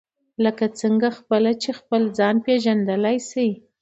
[0.43, 3.49] لکه څنګه خپله چې خپل ځان پېژندلای شئ.